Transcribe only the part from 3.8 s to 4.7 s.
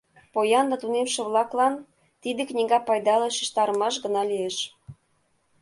гына лиеш.